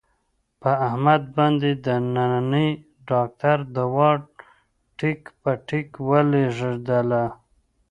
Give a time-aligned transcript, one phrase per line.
[0.61, 2.67] په احمد باندې د ننني
[3.09, 4.09] ډاکټر دوا
[4.97, 7.23] ټیک په ټیک ولږېدله.